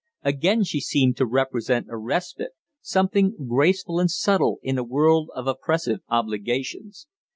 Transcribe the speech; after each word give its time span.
Again 0.23 0.63
she 0.63 0.79
seemed 0.81 1.15
to 1.17 1.27
represent 1.27 1.85
a 1.91 1.95
respite 1.95 2.53
something 2.81 3.35
graceful 3.47 3.99
and 3.99 4.09
subtle 4.09 4.57
in 4.63 4.79
a 4.79 4.83
world 4.83 5.29
of 5.35 5.45
oppressive 5.45 5.99
obligations. 6.09 7.05